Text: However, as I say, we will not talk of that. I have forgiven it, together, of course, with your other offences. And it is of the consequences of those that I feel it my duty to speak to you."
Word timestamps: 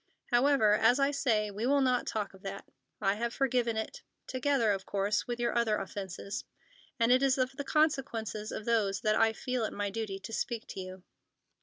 However, 0.31 0.73
as 0.73 0.97
I 0.99 1.11
say, 1.11 1.51
we 1.51 1.67
will 1.67 1.79
not 1.79 2.07
talk 2.07 2.33
of 2.33 2.41
that. 2.41 2.67
I 2.99 3.13
have 3.13 3.35
forgiven 3.35 3.77
it, 3.77 4.01
together, 4.25 4.71
of 4.71 4.83
course, 4.87 5.27
with 5.27 5.39
your 5.39 5.55
other 5.55 5.77
offences. 5.77 6.43
And 6.99 7.11
it 7.11 7.21
is 7.21 7.37
of 7.37 7.51
the 7.55 7.63
consequences 7.63 8.51
of 8.51 8.65
those 8.65 9.01
that 9.01 9.15
I 9.15 9.31
feel 9.31 9.63
it 9.63 9.73
my 9.73 9.91
duty 9.91 10.17
to 10.17 10.33
speak 10.33 10.65
to 10.69 10.79
you." 10.79 11.03